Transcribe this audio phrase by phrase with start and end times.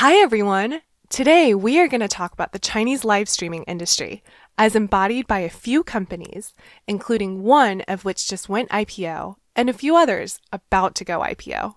[0.00, 0.82] Hi, everyone.
[1.08, 4.22] Today, we are going to talk about the Chinese live streaming industry
[4.58, 6.52] as embodied by a few companies,
[6.86, 11.76] including one of which just went IPO and a few others about to go IPO.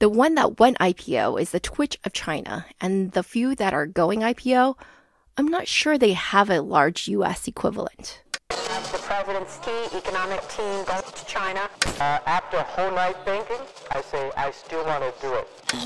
[0.00, 3.86] The one that went IPO is the Twitch of China, and the few that are
[3.86, 4.74] going IPO,
[5.36, 8.24] I'm not sure they have a large US equivalent.
[8.48, 11.70] The president's key economic team goes to China.
[12.00, 15.55] Uh, after a whole night thinking, I say I still want to do it.
[15.68, 15.82] Hi,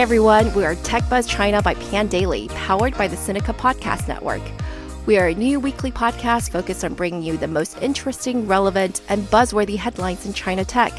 [0.00, 0.54] everyone.
[0.54, 4.40] We are Tech Buzz China by Pandaily, powered by the Sinica Podcast Network.
[5.04, 9.24] We are a new weekly podcast focused on bringing you the most interesting, relevant, and
[9.24, 10.94] buzzworthy headlines in China tech.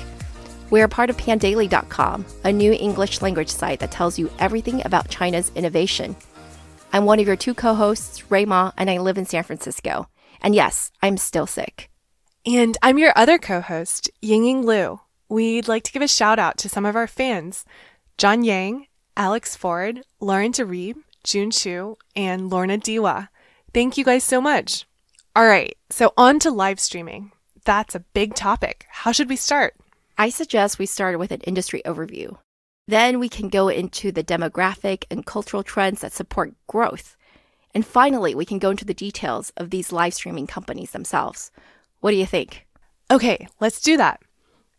[0.69, 5.09] We are part of pandaily.com, a new English language site that tells you everything about
[5.09, 6.15] China's innovation.
[6.91, 10.07] I'm one of your two co hosts, Rui Ma, and I live in San Francisco.
[10.41, 11.89] And yes, I'm still sick.
[12.45, 14.99] And I'm your other co host, Yingying Lu.
[15.29, 17.65] We'd like to give a shout out to some of our fans
[18.17, 23.29] John Yang, Alex Ford, Lauren DeReeb, June Chu, and Lorna Diwa.
[23.73, 24.85] Thank you guys so much.
[25.35, 27.31] All right, so on to live streaming.
[27.65, 28.85] That's a big topic.
[28.89, 29.73] How should we start?
[30.17, 32.37] I suggest we start with an industry overview.
[32.87, 37.15] Then we can go into the demographic and cultural trends that support growth.
[37.73, 41.49] And finally, we can go into the details of these live streaming companies themselves.
[42.01, 42.67] What do you think?
[43.09, 44.21] Okay, let's do that.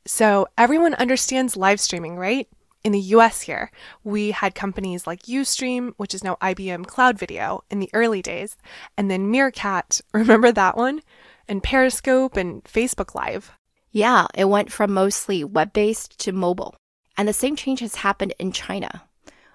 [0.07, 2.47] So, everyone understands live streaming, right?
[2.85, 3.71] In the US here,
[4.05, 8.57] we had companies like Ustream, which is now IBM Cloud Video in the early days,
[8.98, 11.01] and then Meerkat, remember that one?
[11.48, 13.53] And Periscope and Facebook Live.
[13.95, 16.75] Yeah, it went from mostly web based to mobile.
[17.17, 19.05] And the same change has happened in China.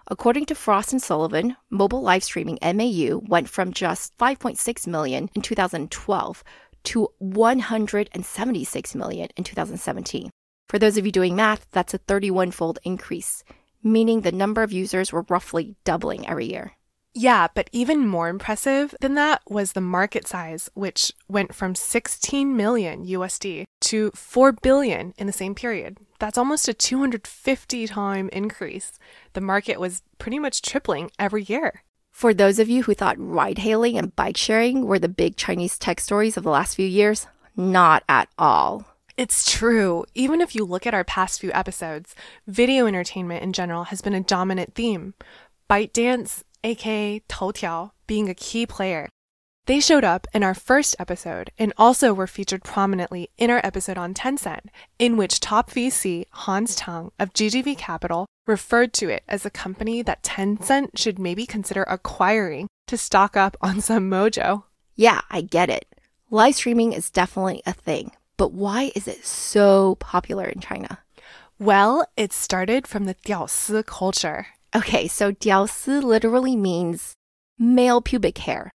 [0.07, 5.41] According to Frost and Sullivan, mobile live streaming MAU went from just 5.6 million in
[5.41, 6.43] 2012
[6.85, 10.29] to 176 million in 2017.
[10.69, 13.43] For those of you doing math, that's a 31 fold increase,
[13.83, 16.71] meaning the number of users were roughly doubling every year.
[17.13, 22.55] Yeah, but even more impressive than that was the market size, which went from 16
[22.55, 25.97] million USD to 4 billion in the same period.
[26.19, 28.99] That's almost a 250 time increase.
[29.33, 31.83] The market was pretty much tripling every year.
[32.11, 35.79] For those of you who thought ride hailing and bike sharing were the big Chinese
[35.79, 38.85] tech stories of the last few years, not at all.
[39.15, 40.05] It's true.
[40.15, 42.15] Even if you look at our past few episodes,
[42.47, 45.13] video entertainment in general has been a dominant theme.
[45.69, 49.09] ByteDance, aka Toutiao, being a key player.
[49.65, 53.99] They showed up in our first episode and also were featured prominently in our episode
[53.99, 59.45] on Tencent, in which top VC Hans Tang of GGV Capital referred to it as
[59.45, 64.63] a company that Tencent should maybe consider acquiring to stock up on some mojo.
[64.95, 65.85] Yeah, I get it.
[66.31, 70.99] Live streaming is definitely a thing, but why is it so popular in China?
[71.59, 74.47] Well, it started from the Diaosi culture.
[74.75, 77.13] Okay, so Diaosi literally means
[77.57, 78.71] male pubic hair.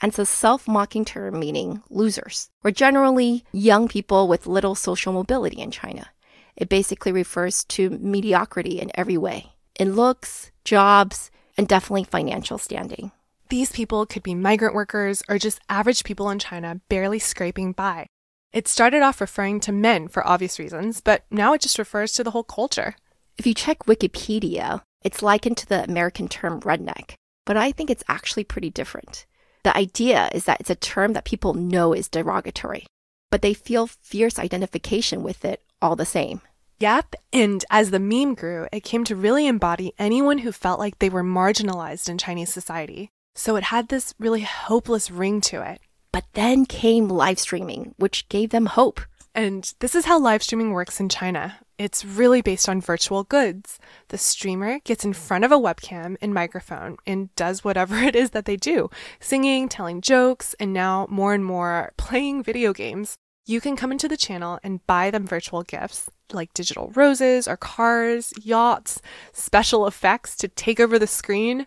[0.00, 5.12] And it's a self mocking term meaning losers, or generally young people with little social
[5.12, 6.10] mobility in China.
[6.56, 13.10] It basically refers to mediocrity in every way in looks, jobs, and definitely financial standing.
[13.48, 18.06] These people could be migrant workers or just average people in China barely scraping by.
[18.52, 22.24] It started off referring to men for obvious reasons, but now it just refers to
[22.24, 22.94] the whole culture.
[23.36, 28.04] If you check Wikipedia, it's likened to the American term redneck, but I think it's
[28.08, 29.26] actually pretty different.
[29.62, 32.86] The idea is that it's a term that people know is derogatory,
[33.30, 36.40] but they feel fierce identification with it all the same.
[36.80, 40.98] Yep, and as the meme grew, it came to really embody anyone who felt like
[40.98, 43.10] they were marginalized in Chinese society.
[43.34, 45.80] So it had this really hopeless ring to it.
[46.12, 49.00] But then came live streaming, which gave them hope.
[49.34, 51.58] And this is how live streaming works in China.
[51.76, 53.80] It's really based on virtual goods.
[54.08, 58.30] The streamer gets in front of a webcam and microphone and does whatever it is
[58.30, 63.16] that they do singing, telling jokes, and now more and more playing video games.
[63.46, 67.56] You can come into the channel and buy them virtual gifts like digital roses or
[67.56, 69.02] cars, yachts,
[69.32, 71.66] special effects to take over the screen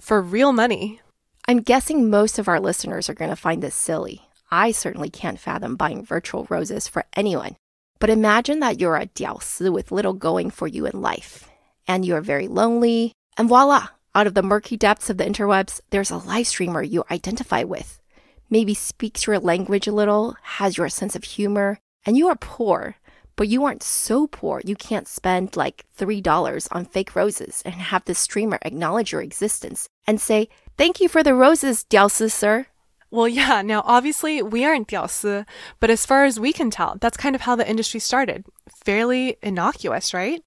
[0.00, 1.00] for real money.
[1.46, 4.22] I'm guessing most of our listeners are going to find this silly.
[4.50, 7.56] I certainly can't fathom buying virtual roses for anyone.
[7.98, 11.48] But imagine that you're a diaosi with little going for you in life,
[11.88, 16.10] and you're very lonely, and voila, out of the murky depths of the interwebs, there's
[16.10, 18.00] a live streamer you identify with.
[18.48, 22.96] Maybe speaks your language a little, has your sense of humor, and you are poor,
[23.36, 28.04] but you aren't so poor you can't spend like $3 on fake roses and have
[28.04, 30.48] the streamer acknowledge your existence and say,
[30.78, 32.66] Thank you for the roses, 屌丝 sir.
[33.09, 35.45] Well, yeah, now obviously we aren't 屌丝,
[35.81, 38.45] but as far as we can tell, that's kind of how the industry started.
[38.85, 40.41] Fairly innocuous, right?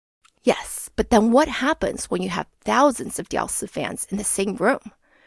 [0.45, 4.57] Yes, but then what happens when you have thousands of 屌丝 fans in the same
[4.57, 4.81] room?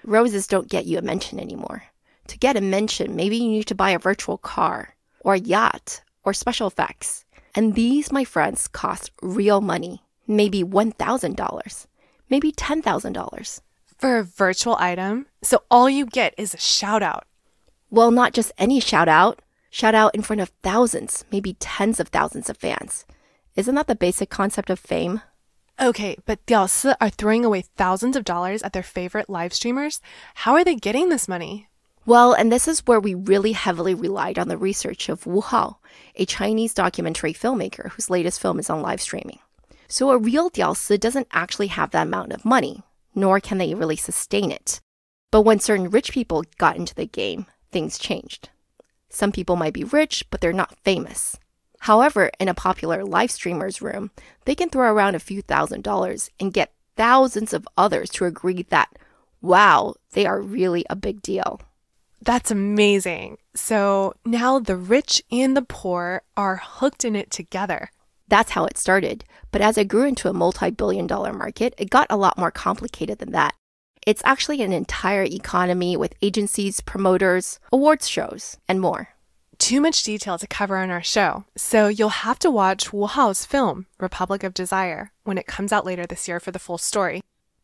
[0.03, 1.83] Roses don't get you a mention anymore.
[2.27, 6.01] To get a mention, maybe you need to buy a virtual car, or a yacht,
[6.23, 7.23] or special effects.
[7.53, 10.03] And these, my friends, cost real money.
[10.27, 11.87] Maybe $1,000,
[12.29, 13.61] maybe $10,000.
[14.02, 17.24] for a virtual item, so all you get is a shout out.
[17.88, 19.40] Well, not just any shout out,
[19.70, 23.06] shout out in front of thousands, maybe tens of thousands of fans.
[23.54, 25.22] Isn't that the basic concept of fame?
[25.80, 30.00] Okay, but Diaosi are throwing away thousands of dollars at their favorite live streamers.
[30.34, 31.68] How are they getting this money?
[32.04, 35.78] Well, and this is where we really heavily relied on the research of Wu Hao,
[36.16, 39.38] a Chinese documentary filmmaker whose latest film is on live streaming.
[39.86, 42.82] So a real Diaosi doesn't actually have that amount of money
[43.14, 44.80] nor can they really sustain it.
[45.30, 48.50] But when certain rich people got into the game, things changed.
[49.08, 51.38] Some people might be rich, but they're not famous.
[51.80, 54.10] However, in a popular live streamer's room,
[54.44, 58.62] they can throw around a few thousand dollars and get thousands of others to agree
[58.70, 58.90] that,
[59.40, 61.60] wow, they are really a big deal.
[62.20, 63.38] That's amazing.
[63.54, 67.90] So now the rich and the poor are hooked in it together.
[68.32, 69.26] That's how it started.
[69.50, 72.50] But as it grew into a multi billion dollar market, it got a lot more
[72.50, 73.54] complicated than that.
[74.06, 79.10] It's actually an entire economy with agencies, promoters, awards shows, and more.
[79.58, 83.44] Too much detail to cover on our show, so you'll have to watch Wu Hao's
[83.44, 87.20] film, Republic of Desire, when it comes out later this year for the full story.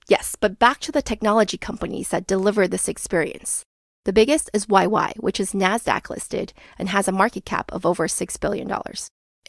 [0.07, 3.63] Yes, but back to the technology companies that deliver this experience.
[4.05, 8.07] The biggest is YY, which is NASDAQ listed and has a market cap of over
[8.07, 8.71] $6 billion.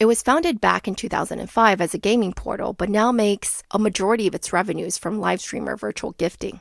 [0.00, 4.26] It was founded back in 2005 as a gaming portal, but now makes a majority
[4.26, 6.58] of its revenues from live streamer virtual gifting.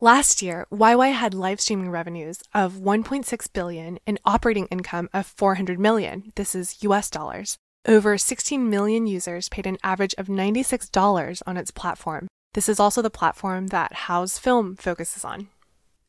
[0.00, 5.78] Last year, YY had live streaming revenues of 1.6 billion and operating income of 400
[5.78, 6.32] million.
[6.36, 7.58] This is US dollars.
[7.86, 12.28] Over 16 million users paid an average of $96 on its platform.
[12.54, 15.48] This is also the platform that Hao's film focuses on.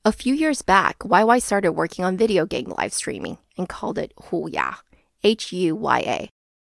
[0.06, 4.13] A few years back, YY started working on video game live streaming and called it
[4.15, 4.77] Huya,
[5.21, 6.29] H U Y A.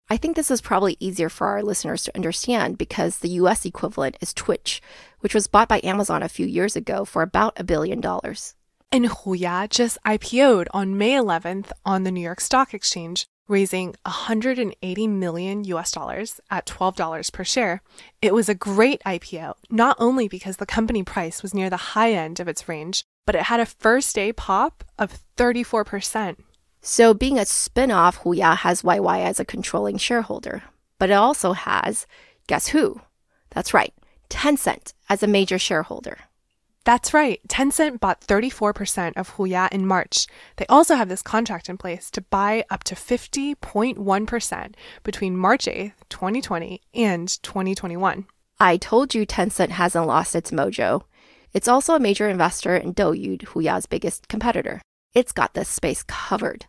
[0.09, 4.15] I think this is probably easier for our listeners to understand because the US equivalent
[4.21, 4.81] is Twitch,
[5.19, 8.55] which was bought by Amazon a few years ago for about a billion dollars.
[8.89, 15.07] And Huya just IPO'd on May 11th on the New York Stock Exchange, raising 180
[15.07, 17.81] million US dollars at $12 per share.
[18.21, 22.13] It was a great IPO, not only because the company price was near the high
[22.13, 26.37] end of its range, but it had a first day pop of 34%.
[26.89, 30.63] So, being a spin off, Huya has YY as a controlling shareholder.
[30.97, 32.07] But it also has,
[32.47, 33.01] guess who?
[33.49, 33.93] That's right,
[34.29, 36.17] Tencent as a major shareholder.
[36.85, 37.41] That's right.
[37.49, 40.27] Tencent bought 34% of Huya in March.
[40.55, 44.73] They also have this contract in place to buy up to 50.1%
[45.03, 48.27] between March 8th, 2020 and 2021.
[48.61, 51.01] I told you Tencent hasn't lost its mojo.
[51.51, 54.81] It's also a major investor in Douyu, Huya's biggest competitor.
[55.13, 56.65] It's got this space covered.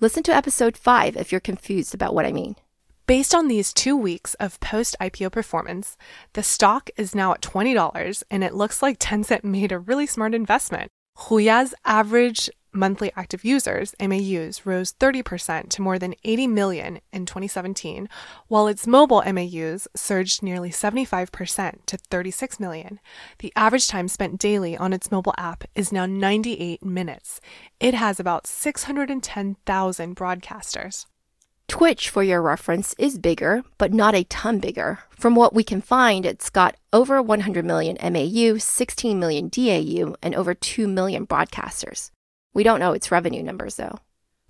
[0.00, 2.54] Listen to episode 5 if you're confused about what I mean.
[3.08, 5.96] Based on these two weeks of post IPO performance,
[6.34, 10.34] the stock is now at $20 and it looks like Tencent made a really smart
[10.34, 10.92] investment.
[11.16, 18.08] Huya's average monthly active users, MAUs, rose 30% to more than 80 million in 2017,
[18.46, 23.00] while its mobile MAUs surged nearly 75% to 36 million.
[23.40, 27.40] The average time spent daily on its mobile app is now 98 minutes.
[27.80, 31.06] It has about 610,000 broadcasters.
[31.68, 35.00] Twitch, for your reference, is bigger, but not a ton bigger.
[35.10, 40.34] From what we can find, it's got over 100 million MAU, 16 million DAU, and
[40.34, 42.10] over 2 million broadcasters.
[42.54, 43.98] We don't know its revenue numbers though.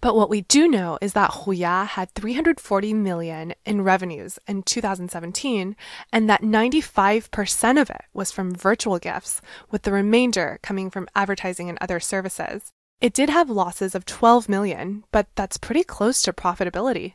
[0.01, 5.75] But what we do know is that Huya had 340 million in revenues in 2017
[6.13, 9.41] and that 95% of it was from virtual gifts
[9.73, 12.73] with the remainder coming from advertising and other services.
[13.01, 17.15] It did have losses of 12 million, but that's pretty close to profitability.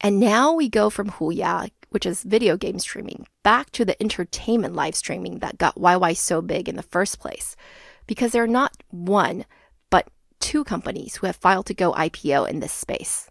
[0.00, 4.74] And now we go from Huya, which is video game streaming, back to the entertainment
[4.74, 7.56] live streaming that got YY so big in the first place.
[8.06, 9.46] Because they're not one,
[10.44, 13.30] two companies who have filed to go IPO in this space.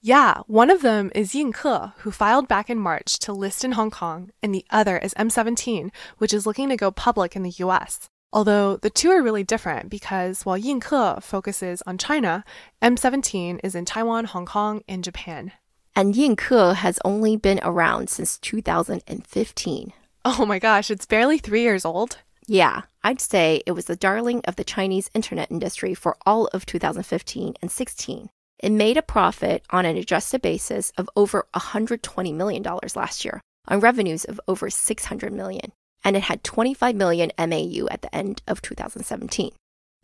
[0.00, 3.90] Yeah, one of them is Yinke, who filed back in March to list in Hong
[3.90, 8.08] Kong, and the other is M17, which is looking to go public in the US.
[8.32, 12.42] Although the two are really different because while Yinke focuses on China,
[12.80, 15.52] M17 is in Taiwan, Hong Kong, and Japan.
[15.94, 19.92] And Yinke has only been around since 2015.
[20.24, 22.18] Oh my gosh, it's barely three years old.
[22.48, 26.64] Yeah, I'd say it was the darling of the Chinese internet industry for all of
[26.64, 28.28] 2015 and 16.
[28.60, 32.62] It made a profit on an adjusted basis of over $120 million
[32.94, 35.72] last year on revenues of over 600 million,
[36.04, 39.50] and it had 25 million MAU at the end of 2017.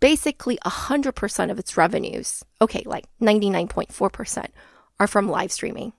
[0.00, 4.49] Basically, 100% of its revenues, okay, like 99.4%,
[4.99, 5.92] are from live streaming.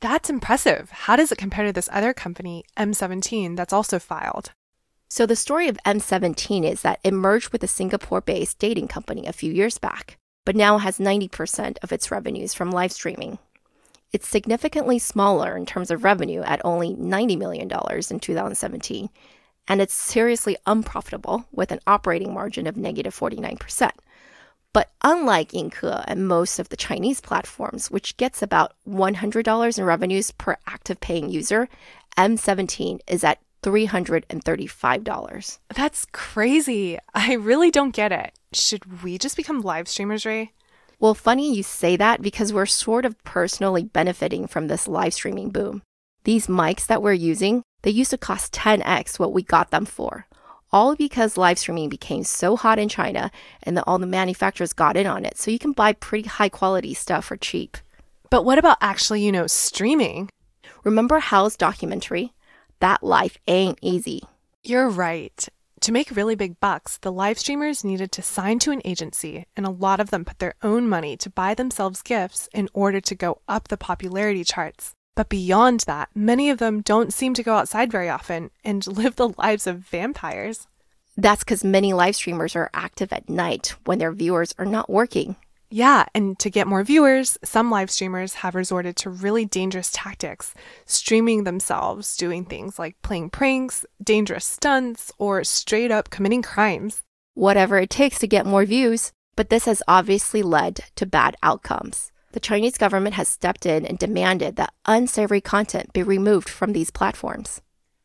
[0.00, 0.90] That's impressive.
[0.90, 4.52] How does it compare to this other company, M17, that's also filed?
[5.10, 9.26] So, the story of M17 is that it merged with a Singapore based dating company
[9.26, 13.38] a few years back, but now has 90% of its revenues from live streaming.
[14.12, 19.08] It's significantly smaller in terms of revenue at only $90 million in 2017,
[19.66, 23.90] and it's seriously unprofitable with an operating margin of negative 49%.
[24.74, 30.30] But unlike Yinke and most of the Chinese platforms, which gets about $100 in revenues
[30.32, 31.68] per active paying user,
[32.18, 35.58] M17 is at $335.
[35.74, 36.98] That's crazy.
[37.14, 38.32] I really don't get it.
[38.52, 40.46] Should we just become live streamers, Rui?
[41.00, 45.50] Well, funny you say that because we're sort of personally benefiting from this live streaming
[45.50, 45.82] boom.
[46.24, 50.26] These mics that we're using, they used to cost 10x what we got them for.
[50.72, 53.30] All because live streaming became so hot in China
[53.62, 56.48] and that all the manufacturers got in on it, so you can buy pretty high
[56.48, 57.78] quality stuff for cheap.
[58.28, 60.28] But what about actually, you know, streaming?
[60.84, 62.32] Remember Hao's documentary?
[62.80, 64.22] That life ain't easy.
[64.62, 65.48] You're right.
[65.82, 69.66] To make really big bucks, the live streamers needed to sign to an agency, and
[69.66, 73.14] a lot of them put their own money to buy themselves gifts in order to
[73.14, 74.94] go up the popularity charts.
[75.16, 79.16] But beyond that, many of them don't seem to go outside very often and live
[79.16, 80.68] the lives of vampires.
[81.16, 85.34] That's because many live streamers are active at night when their viewers are not working.
[85.70, 90.54] Yeah, and to get more viewers, some live streamers have resorted to really dangerous tactics,
[90.86, 97.02] streaming themselves doing things like playing pranks, dangerous stunts, or straight up committing crimes.
[97.34, 102.12] Whatever it takes to get more views, but this has obviously led to bad outcomes.
[102.32, 106.90] The Chinese government has stepped in and demanded that unsavory content be removed from these
[106.90, 107.60] platforms.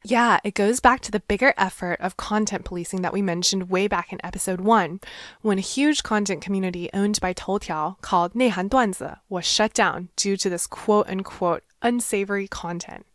[0.05, 3.87] Yeah, it goes back to the bigger effort of content policing that we mentioned way
[3.87, 4.99] back in episode 1,
[5.41, 10.35] when a huge content community owned by Toutiao called Neihan Duanzi was shut down due
[10.35, 13.05] to this quote unquote unsavory content.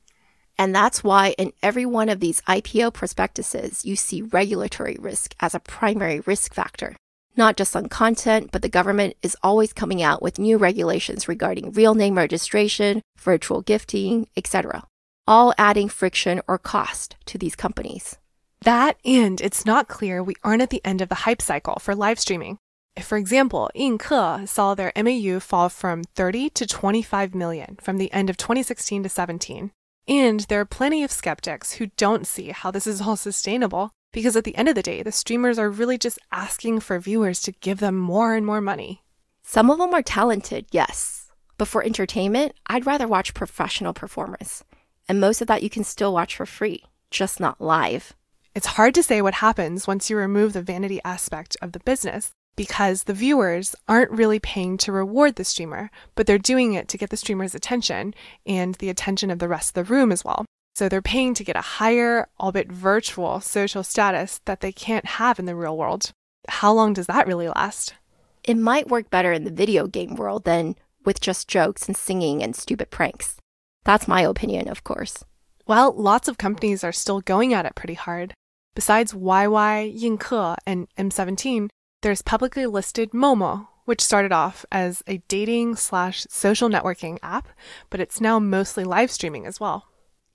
[0.57, 5.55] And that's why in every one of these IPO prospectuses, you see regulatory risk as
[5.55, 6.97] a primary risk factor.
[7.37, 11.73] Not just on content, but the government is always coming out with new regulations regarding
[11.73, 14.85] real name registration, virtual gifting, etc
[15.29, 18.17] all adding friction or cost to these companies.
[18.63, 21.95] That and it's not clear we aren't at the end of the hype cycle for
[21.95, 22.59] live streaming.
[22.97, 28.13] If, for example, Yinke saw their MAU fall from 30 to 25 million from the
[28.13, 29.71] end of 2016 to 17.
[30.09, 34.35] And there are plenty of skeptics who don't see how this is all sustainable because
[34.35, 37.53] at the end of the day, the streamers are really just asking for viewers to
[37.53, 39.05] give them more and more money.
[39.43, 41.31] Some of them are talented, yes.
[41.59, 44.65] But for entertainment, I'd rather watch professional performers.
[45.09, 48.15] And most of that you can still watch for free, just not live.
[48.55, 52.31] It's hard to say what happens once you remove the vanity aspect of the business
[52.57, 56.99] because the viewers aren't really paying to reward the streamer, but they're doing it to
[56.99, 58.13] get the streamer's attention
[58.45, 60.45] and the attention of the rest of the room as well.
[60.75, 65.39] So they're paying to get a higher, albeit virtual, social status that they can't have
[65.39, 66.11] in the real world.
[66.49, 67.95] How long does that really last?
[68.43, 70.75] It might work better in the video game world than
[71.05, 73.37] with just jokes and singing and stupid pranks.
[73.85, 75.25] That's my opinion, of course.
[75.67, 78.35] Well, lots of companies are still going at it pretty hard.
[78.75, 81.69] Besides YY, Yinke, and M17,
[82.03, 87.49] there's publicly listed Momo, which started off as a dating slash social networking app,
[87.91, 89.89] but it's now mostly live streaming as well.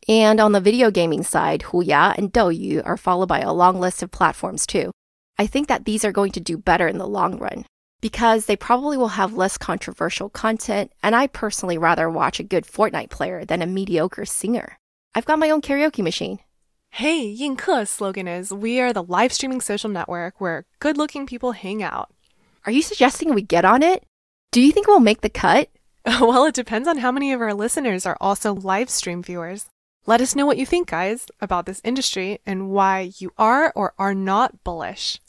[0.07, 4.03] And on the video gaming side, Huya and Douyu are followed by a long list
[4.03, 4.91] of platforms too.
[5.38, 7.65] I think that these are going to do better in the long run
[8.03, 12.65] because they probably will have less controversial content, and I personally rather watch a good
[12.65, 14.77] Fortnite player than a mediocre singer.
[15.15, 16.39] I've got my own karaoke machine.
[16.89, 21.53] Hey, Yinke's slogan is We are the live streaming social network where good looking people
[21.53, 22.13] hang out.
[22.65, 24.03] Are you suggesting we get on it?
[24.51, 25.69] Do you think we'll make the cut?
[26.05, 29.69] well, it depends on how many of our listeners are also live stream viewers.
[30.05, 33.93] Let us know what you think, guys, about this industry and why you are or
[33.98, 35.22] are not bullish.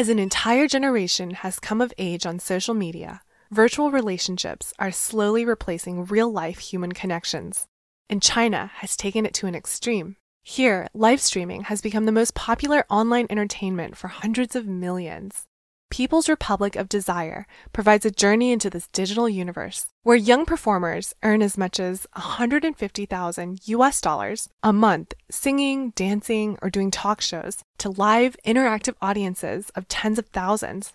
[0.00, 5.44] As an entire generation has come of age on social media, virtual relationships are slowly
[5.44, 7.66] replacing real life human connections.
[8.08, 10.16] And China has taken it to an extreme.
[10.42, 15.46] Here, live streaming has become the most popular online entertainment for hundreds of millions.
[15.90, 21.42] People's Republic of Desire provides a journey into this digital universe where young performers earn
[21.42, 27.90] as much as 150,000 US dollars a month singing, dancing, or doing talk shows to
[27.90, 30.92] live interactive audiences of tens of thousands.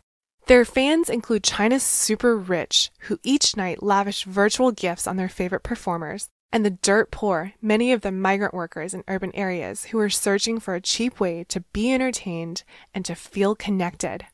[0.47, 5.63] Their fans include China's super rich, who each night lavish virtual gifts on their favorite
[5.63, 10.09] performers, and the dirt poor, many of them migrant workers in urban areas who are
[10.09, 14.25] searching for a cheap way to be entertained and to feel connected.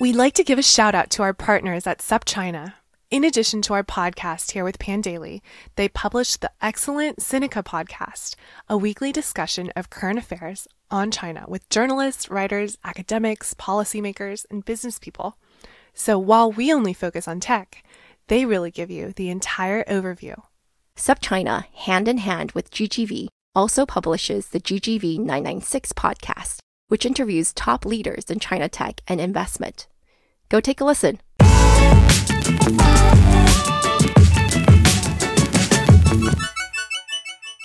[0.00, 2.74] We'd like to give a shout out to our partners at SupChina.
[3.10, 5.40] In addition to our podcast here with Pandaily,
[5.76, 8.34] they publish the excellent Sinica podcast,
[8.68, 14.98] a weekly discussion of current affairs on China with journalists, writers, academics, policymakers, and business
[14.98, 15.36] people.
[15.94, 17.82] So while we only focus on tech,
[18.28, 20.40] they really give you the entire overview.
[20.96, 23.28] SupChina, hand in hand with GGV,
[23.58, 29.88] also publishes the GGV 996 podcast, which interviews top leaders in China tech and investment.
[30.48, 31.18] Go take a listen.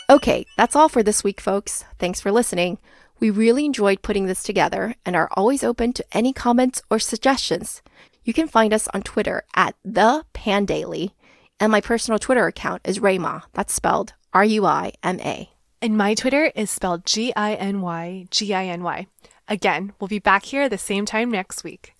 [0.09, 1.85] Okay, that's all for this week, folks.
[1.99, 2.79] Thanks for listening.
[3.19, 7.83] We really enjoyed putting this together and are always open to any comments or suggestions.
[8.23, 11.11] You can find us on Twitter at the Pandaily,
[11.59, 13.43] and my personal Twitter account is Ruima.
[13.53, 15.52] That's spelled R U I M A.
[15.83, 19.05] And my Twitter is spelled G I N Y G I N Y.
[19.49, 21.93] Again, we'll be back here the same time next week.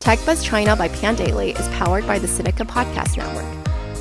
[0.00, 3.46] TechBuzz China by Pandaily is powered by the Sinica Podcast Network.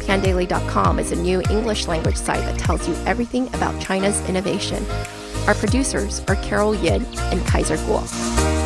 [0.04, 4.86] Pandaily.com is a new English language site that tells you everything about China's innovation.
[5.48, 8.61] Our producers are Carol Yin and Kaiser Kuo.